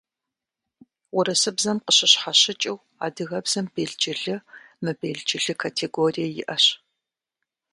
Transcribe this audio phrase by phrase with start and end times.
[1.17, 4.35] Урысыбзэм къыщхьэщыкӏыу адыгэбзэм белджылы,
[4.83, 6.65] мыбелджылы категорие иӏэщ.